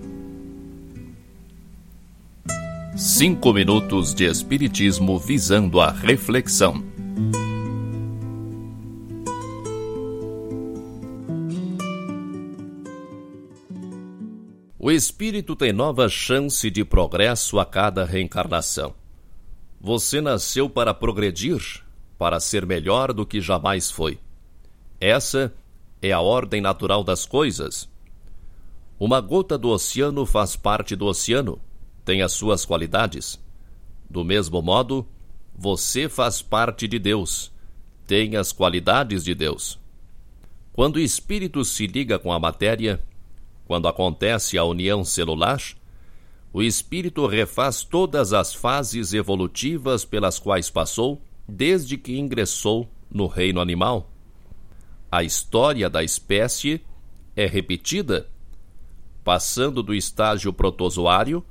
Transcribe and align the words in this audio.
Cinco 2.94 3.54
minutos 3.54 4.12
de 4.12 4.26
Espiritismo 4.26 5.18
visando 5.18 5.80
a 5.80 5.90
reflexão. 5.90 6.84
O 14.78 14.90
espírito 14.90 15.56
tem 15.56 15.72
nova 15.72 16.06
chance 16.06 16.70
de 16.70 16.84
progresso 16.84 17.58
a 17.58 17.64
cada 17.64 18.04
reencarnação. 18.04 18.92
Você 19.80 20.20
nasceu 20.20 20.68
para 20.68 20.92
progredir, 20.92 21.82
para 22.18 22.38
ser 22.38 22.66
melhor 22.66 23.14
do 23.14 23.24
que 23.24 23.40
jamais 23.40 23.90
foi. 23.90 24.18
Essa 25.00 25.52
é 26.02 26.12
a 26.12 26.20
ordem 26.20 26.60
natural 26.60 27.02
das 27.02 27.24
coisas. 27.24 27.88
Uma 28.98 29.20
gota 29.20 29.56
do 29.56 29.70
oceano 29.70 30.26
faz 30.26 30.54
parte 30.54 30.94
do 30.94 31.06
oceano 31.06 31.58
tem 32.04 32.22
as 32.22 32.32
suas 32.32 32.64
qualidades. 32.64 33.40
Do 34.08 34.24
mesmo 34.24 34.60
modo, 34.60 35.06
você 35.54 36.08
faz 36.08 36.42
parte 36.42 36.88
de 36.88 36.98
Deus, 36.98 37.52
tem 38.06 38.36
as 38.36 38.50
qualidades 38.50 39.22
de 39.22 39.34
Deus. 39.34 39.78
Quando 40.72 40.96
o 40.96 41.00
espírito 41.00 41.64
se 41.64 41.86
liga 41.86 42.18
com 42.18 42.32
a 42.32 42.38
matéria, 42.38 43.00
quando 43.66 43.86
acontece 43.86 44.58
a 44.58 44.64
união 44.64 45.04
celular, 45.04 45.62
o 46.52 46.62
espírito 46.62 47.26
refaz 47.26 47.84
todas 47.84 48.32
as 48.32 48.52
fases 48.52 49.12
evolutivas 49.12 50.04
pelas 50.04 50.38
quais 50.38 50.68
passou 50.68 51.22
desde 51.48 51.96
que 51.96 52.18
ingressou 52.18 52.88
no 53.08 53.28
reino 53.28 53.60
animal. 53.60 54.09
A 55.12 55.24
história 55.24 55.90
da 55.90 56.04
espécie 56.04 56.80
é 57.34 57.44
repetida, 57.44 58.28
passando 59.24 59.82
do 59.82 59.92
estágio 59.92 60.52
protozoário 60.52 61.44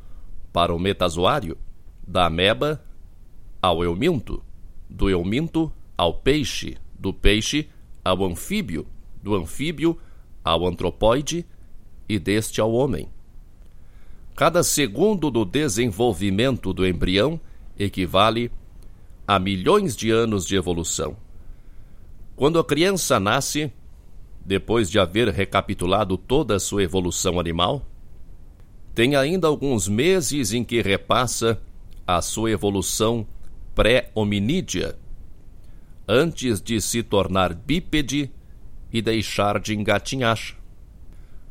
para 0.54 0.74
o 0.74 0.80
metazoário, 0.80 1.58
da 2.08 2.28
ameba 2.28 2.82
ao 3.62 3.84
euminto, 3.84 4.42
do 4.90 5.10
euminto 5.10 5.72
ao 5.98 6.14
peixe, 6.14 6.78
do 6.98 7.14
peixe 7.14 7.70
ao 8.04 8.24
anfíbio, 8.24 8.88
do 9.22 9.36
anfíbio 9.36 10.00
ao 10.44 10.66
antropóide 10.66 11.46
e 12.08 12.18
deste 12.18 12.62
ao 12.62 12.72
homem. 12.72 13.10
Cada 14.36 14.64
segundo 14.64 15.30
do 15.30 15.44
desenvolvimento 15.44 16.74
do 16.74 16.88
embrião 16.88 17.38
equivale 17.78 18.50
a 19.28 19.38
milhões 19.38 19.98
de 19.98 20.10
anos 20.12 20.46
de 20.46 20.56
evolução. 20.56 21.18
Quando 22.40 22.58
a 22.58 22.64
criança 22.64 23.20
nasce, 23.20 23.70
depois 24.46 24.90
de 24.90 24.98
haver 24.98 25.28
recapitulado 25.28 26.18
toda 26.18 26.56
a 26.56 26.60
sua 26.60 26.82
evolução 26.82 27.38
animal, 27.38 27.86
tem 28.96 29.14
ainda 29.18 29.46
alguns 29.46 29.90
meses 29.90 30.54
em 30.54 30.64
que 30.64 30.82
repassa 30.82 31.62
a 32.08 32.22
sua 32.22 32.50
evolução 32.50 33.28
pré-hominídea, 33.76 34.98
antes 36.08 36.62
de 36.62 36.80
se 36.80 37.04
tornar 37.04 37.54
bípede 37.54 38.32
e 38.90 39.02
deixar 39.02 39.60
de 39.60 39.76
engatinhar. 39.76 40.40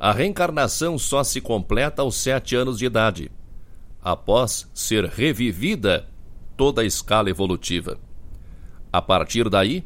A 0.00 0.11
reencarnação 0.11 0.97
só 0.97 1.23
se 1.23 1.39
completa 1.42 2.00
aos 2.00 2.17
sete 2.17 2.56
anos 2.56 2.78
de 2.78 2.86
idade, 2.86 3.30
após 4.00 4.67
ser 4.73 5.05
revivida 5.05 6.08
toda 6.56 6.80
a 6.80 6.86
escala 6.86 7.28
evolutiva. 7.28 7.98
A 8.91 9.02
partir 9.02 9.50
daí, 9.50 9.84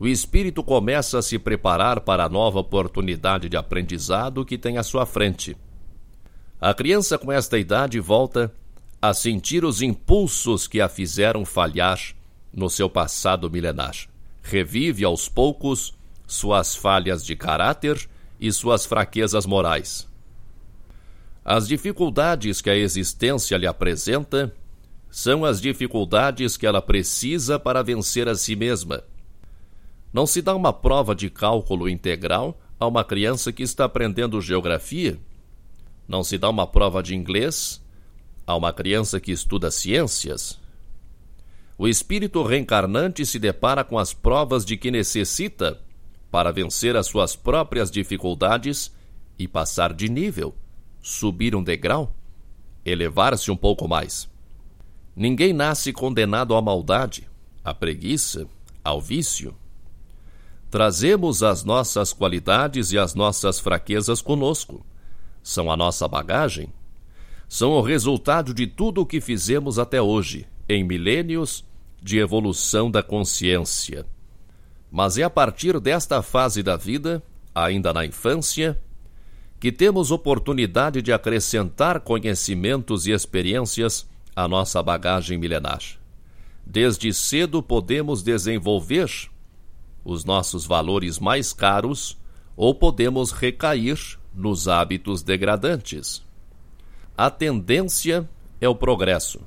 o 0.00 0.08
espírito 0.08 0.64
começa 0.64 1.18
a 1.18 1.22
se 1.22 1.38
preparar 1.38 2.00
para 2.00 2.24
a 2.24 2.28
nova 2.28 2.58
oportunidade 2.58 3.48
de 3.48 3.56
aprendizado 3.56 4.44
que 4.44 4.58
tem 4.58 4.78
à 4.78 4.82
sua 4.82 5.06
frente 5.06 5.56
a 6.60 6.74
criança 6.74 7.16
com 7.16 7.32
esta 7.32 7.58
idade 7.58 7.98
volta 7.98 8.52
a 9.00 9.14
sentir 9.14 9.64
os 9.64 9.80
impulsos 9.80 10.66
que 10.66 10.78
a 10.78 10.90
fizeram 10.90 11.42
falhar 11.42 11.98
no 12.52 12.68
seu 12.68 12.90
passado 12.90 13.50
milenar. 13.50 13.94
Revive 14.42 15.02
aos 15.02 15.26
poucos 15.26 15.94
suas 16.26 16.76
falhas 16.76 17.24
de 17.24 17.34
caráter 17.34 18.06
e 18.38 18.52
suas 18.52 18.84
fraquezas 18.84 19.46
morais. 19.46 20.06
As 21.42 21.66
dificuldades 21.66 22.60
que 22.60 22.68
a 22.68 22.76
existência 22.76 23.56
lhe 23.56 23.66
apresenta 23.66 24.54
são 25.10 25.46
as 25.46 25.62
dificuldades 25.62 26.58
que 26.58 26.66
ela 26.66 26.82
precisa 26.82 27.58
para 27.58 27.82
vencer 27.82 28.28
a 28.28 28.34
si 28.34 28.54
mesma. 28.54 29.02
Não 30.12 30.26
se 30.26 30.42
dá 30.42 30.54
uma 30.54 30.72
prova 30.72 31.14
de 31.14 31.30
cálculo 31.30 31.88
integral 31.88 32.60
a 32.78 32.86
uma 32.86 33.04
criança 33.04 33.52
que 33.52 33.62
está 33.62 33.84
aprendendo 33.84 34.40
geografia 34.40 35.18
não 36.10 36.24
se 36.24 36.36
dá 36.36 36.50
uma 36.50 36.66
prova 36.66 37.04
de 37.04 37.14
inglês 37.14 37.80
a 38.44 38.56
uma 38.56 38.72
criança 38.72 39.20
que 39.20 39.30
estuda 39.30 39.70
ciências. 39.70 40.58
O 41.78 41.86
espírito 41.86 42.42
reencarnante 42.42 43.24
se 43.24 43.38
depara 43.38 43.84
com 43.84 43.96
as 43.96 44.12
provas 44.12 44.64
de 44.64 44.76
que 44.76 44.90
necessita 44.90 45.80
para 46.28 46.50
vencer 46.50 46.96
as 46.96 47.06
suas 47.06 47.36
próprias 47.36 47.92
dificuldades 47.92 48.92
e 49.38 49.46
passar 49.46 49.94
de 49.94 50.08
nível, 50.08 50.52
subir 51.00 51.54
um 51.54 51.62
degrau, 51.62 52.12
elevar-se 52.84 53.48
um 53.48 53.56
pouco 53.56 53.86
mais. 53.86 54.28
Ninguém 55.14 55.52
nasce 55.52 55.92
condenado 55.92 56.56
à 56.56 56.60
maldade, 56.60 57.28
à 57.62 57.72
preguiça, 57.72 58.48
ao 58.82 59.00
vício. 59.00 59.54
Trazemos 60.70 61.42
as 61.42 61.64
nossas 61.64 62.12
qualidades 62.12 62.92
e 62.92 62.98
as 62.98 63.14
nossas 63.14 63.58
fraquezas 63.58 64.22
conosco 64.22 64.86
são 65.42 65.70
a 65.70 65.76
nossa 65.76 66.06
bagagem, 66.06 66.72
são 67.48 67.72
o 67.72 67.80
resultado 67.80 68.54
de 68.54 68.66
tudo 68.66 69.00
o 69.00 69.06
que 69.06 69.20
fizemos 69.20 69.78
até 69.78 70.00
hoje, 70.00 70.46
em 70.68 70.84
milênios 70.84 71.64
de 72.00 72.18
evolução 72.18 72.90
da 72.90 73.02
consciência. 73.02 74.06
Mas 74.90 75.18
é 75.18 75.22
a 75.22 75.30
partir 75.30 75.80
desta 75.80 76.22
fase 76.22 76.62
da 76.62 76.76
vida, 76.76 77.22
ainda 77.54 77.92
na 77.92 78.06
infância, 78.06 78.80
que 79.58 79.72
temos 79.72 80.10
oportunidade 80.10 81.02
de 81.02 81.12
acrescentar 81.12 82.00
conhecimentos 82.00 83.06
e 83.06 83.10
experiências 83.10 84.08
à 84.34 84.46
nossa 84.46 84.82
bagagem 84.82 85.36
milenar. 85.36 85.80
Desde 86.64 87.12
cedo 87.12 87.62
podemos 87.62 88.22
desenvolver 88.22 89.10
os 90.04 90.24
nossos 90.24 90.66
valores 90.66 91.18
mais 91.18 91.52
caros 91.52 92.16
ou 92.56 92.74
podemos 92.74 93.30
recair 93.30 93.98
nos 94.34 94.68
hábitos 94.68 95.22
degradantes. 95.22 96.22
A 97.16 97.30
tendência 97.30 98.28
é 98.60 98.68
o 98.68 98.74
progresso, 98.74 99.40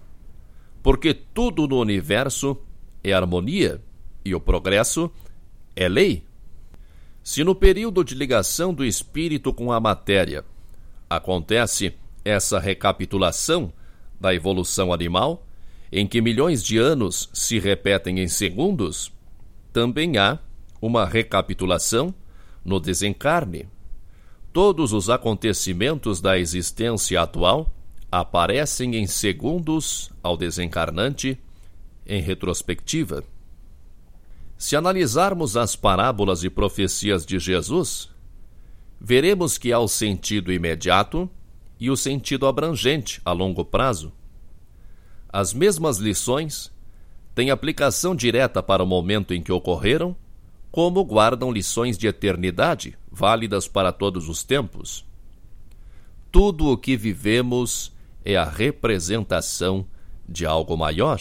porque 0.81 1.13
tudo 1.13 1.67
no 1.67 1.79
universo 1.79 2.57
é 3.03 3.13
harmonia 3.13 3.81
e 4.25 4.33
o 4.33 4.39
progresso 4.39 5.11
é 5.75 5.87
lei. 5.87 6.23
Se 7.23 7.43
no 7.43 7.55
período 7.55 8.03
de 8.03 8.15
ligação 8.15 8.73
do 8.73 8.83
espírito 8.83 9.53
com 9.53 9.71
a 9.71 9.79
matéria 9.79 10.43
acontece 11.09 11.93
essa 12.25 12.59
recapitulação 12.59 13.71
da 14.19 14.33
evolução 14.33 14.91
animal, 14.91 15.45
em 15.91 16.07
que 16.07 16.21
milhões 16.21 16.63
de 16.63 16.79
anos 16.79 17.29
se 17.31 17.59
repetem 17.59 18.19
em 18.19 18.27
segundos, 18.27 19.12
também 19.73 20.17
há 20.17 20.39
uma 20.79 21.05
recapitulação 21.05 22.13
no 22.63 22.79
desencarne, 22.79 23.67
Todos 24.53 24.93
os 24.93 25.09
acontecimentos 25.09 26.21
da 26.21 26.37
existência 26.37 27.19
atual 27.19 27.73
aparecem 28.11 28.95
em 28.95 29.07
segundos 29.07 30.11
ao 30.21 30.37
desencarnante 30.37 31.39
em 32.05 32.21
retrospectiva. 32.21 33.23
Se 34.55 34.75
analisarmos 34.75 35.57
as 35.57 35.75
parábolas 35.75 36.43
e 36.43 36.51
profecias 36.51 37.25
de 37.25 37.39
Jesus, 37.39 38.11
veremos 39.01 39.57
que 39.57 39.73
há 39.73 39.79
o 39.79 39.87
sentido 39.87 40.53
imediato 40.53 41.27
e 41.79 41.89
o 41.89 41.97
sentido 41.97 42.45
abrangente 42.45 43.19
a 43.25 43.31
longo 43.31 43.65
prazo. 43.65 44.13
As 45.27 45.51
mesmas 45.51 45.97
lições 45.97 46.71
têm 47.35 47.49
aplicação 47.49 48.15
direta 48.15 48.61
para 48.61 48.83
o 48.83 48.87
momento 48.87 49.33
em 49.33 49.41
que 49.41 49.51
ocorreram 49.51 50.15
como 50.71 51.03
guardam 51.03 51.51
lições 51.51 51.97
de 51.97 52.07
eternidade, 52.07 52.97
válidas 53.11 53.67
para 53.67 53.91
todos 53.91 54.27
os 54.27 54.43
tempos. 54.43 55.05
Tudo 56.31 56.67
o 56.71 56.77
que 56.77 56.97
vivemos 56.97 57.91
é 58.25 58.35
a 58.35 58.43
representação 58.43 59.85
de 60.27 60.47
algo 60.47 60.75
maior. 60.75 61.19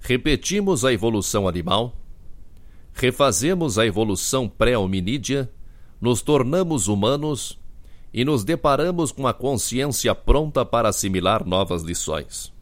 Repetimos 0.00 0.84
a 0.84 0.92
evolução 0.92 1.46
animal, 1.46 1.94
refazemos 2.92 3.78
a 3.78 3.86
evolução 3.86 4.48
pré-hominídea, 4.48 5.48
nos 6.00 6.20
tornamos 6.22 6.88
humanos 6.88 7.56
e 8.12 8.24
nos 8.24 8.42
deparamos 8.42 9.12
com 9.12 9.28
a 9.28 9.32
consciência 9.32 10.12
pronta 10.12 10.64
para 10.64 10.88
assimilar 10.88 11.46
novas 11.46 11.82
lições. 11.82 12.52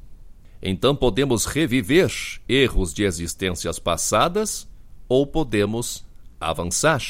Então 0.62 0.94
podemos 0.94 1.44
reviver 1.44 2.12
erros 2.49 2.93
de 2.93 3.05
existências 3.05 3.78
passadas 3.78 4.66
ou 5.08 5.26
podemos 5.26 6.05
avançar. 6.40 7.02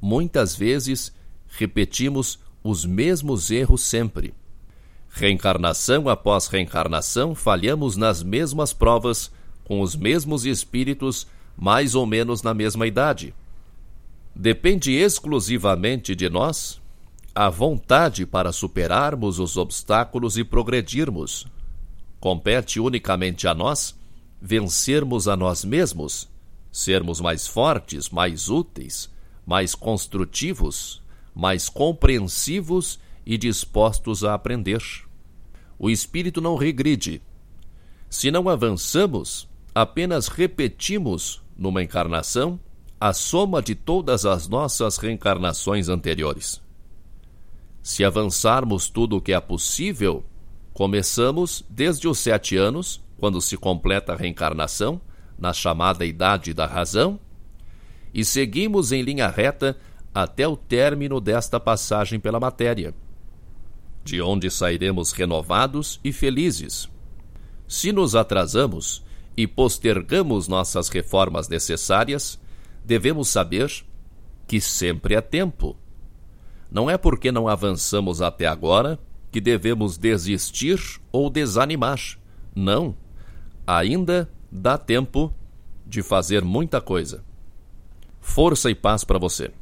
Muitas 0.00 0.54
vezes 0.54 1.14
repetimos 1.48 2.38
os 2.62 2.84
mesmos 2.84 3.50
erros 3.50 3.82
sempre. 3.82 4.34
Reencarnação 5.08 6.08
após 6.08 6.46
reencarnação, 6.46 7.34
falhamos 7.34 7.96
nas 7.96 8.22
mesmas 8.22 8.72
provas, 8.72 9.30
com 9.64 9.80
os 9.80 9.96
mesmos 9.96 10.44
espíritos, 10.44 11.26
mais 11.56 11.94
ou 11.94 12.04
menos 12.04 12.42
na 12.42 12.52
mesma 12.52 12.86
idade. 12.86 13.34
Depende 14.34 14.92
exclusivamente 14.92 16.14
de 16.14 16.28
nós 16.28 16.80
a 17.34 17.48
vontade 17.48 18.26
para 18.26 18.52
superarmos 18.52 19.38
os 19.38 19.56
obstáculos 19.56 20.36
e 20.36 20.44
progredirmos. 20.44 21.46
Compete 22.26 22.80
unicamente 22.80 23.46
a 23.46 23.54
nós 23.54 23.96
vencermos 24.42 25.28
a 25.28 25.36
nós 25.36 25.64
mesmos, 25.64 26.28
sermos 26.72 27.20
mais 27.20 27.46
fortes, 27.46 28.10
mais 28.10 28.48
úteis, 28.48 29.08
mais 29.46 29.76
construtivos, 29.76 31.00
mais 31.32 31.68
compreensivos 31.68 32.98
e 33.24 33.38
dispostos 33.38 34.24
a 34.24 34.34
aprender. 34.34 34.82
O 35.78 35.88
espírito 35.88 36.40
não 36.40 36.56
regride. 36.56 37.22
Se 38.10 38.28
não 38.28 38.48
avançamos, 38.48 39.48
apenas 39.72 40.26
repetimos, 40.26 41.40
numa 41.56 41.80
encarnação, 41.80 42.58
a 43.00 43.12
soma 43.12 43.62
de 43.62 43.76
todas 43.76 44.26
as 44.26 44.48
nossas 44.48 44.96
reencarnações 44.96 45.88
anteriores. 45.88 46.60
Se 47.84 48.04
avançarmos 48.04 48.90
tudo 48.90 49.18
o 49.18 49.20
que 49.20 49.32
é 49.32 49.38
possível, 49.40 50.24
começamos 50.76 51.64
desde 51.70 52.06
os 52.06 52.18
sete 52.18 52.54
anos, 52.54 53.02
quando 53.16 53.40
se 53.40 53.56
completa 53.56 54.12
a 54.12 54.16
reencarnação, 54.16 55.00
na 55.38 55.50
chamada 55.50 56.04
idade 56.04 56.52
da 56.52 56.66
razão, 56.66 57.18
e 58.12 58.22
seguimos 58.22 58.92
em 58.92 59.00
linha 59.00 59.26
reta 59.26 59.74
até 60.14 60.46
o 60.46 60.54
término 60.54 61.18
desta 61.18 61.58
passagem 61.58 62.20
pela 62.20 62.38
matéria, 62.38 62.94
de 64.04 64.20
onde 64.20 64.50
sairemos 64.50 65.12
renovados 65.12 65.98
e 66.04 66.12
felizes. 66.12 66.90
Se 67.66 67.90
nos 67.90 68.14
atrasamos 68.14 69.02
e 69.34 69.46
postergamos 69.46 70.46
nossas 70.46 70.90
reformas 70.90 71.48
necessárias, 71.48 72.38
devemos 72.84 73.28
saber 73.28 73.72
que 74.46 74.60
sempre 74.60 75.14
é 75.14 75.22
tempo. 75.22 75.74
Não 76.70 76.90
é 76.90 76.98
porque 76.98 77.32
não 77.32 77.48
avançamos 77.48 78.20
até 78.20 78.46
agora 78.46 78.98
que 79.30 79.40
devemos 79.40 79.98
desistir 79.98 80.80
ou 81.10 81.28
desanimar. 81.28 82.00
Não. 82.54 82.94
Ainda 83.66 84.30
dá 84.50 84.78
tempo 84.78 85.32
de 85.86 86.02
fazer 86.02 86.44
muita 86.44 86.80
coisa. 86.80 87.24
Força 88.20 88.70
e 88.70 88.74
paz 88.74 89.04
para 89.04 89.18
você 89.18 89.52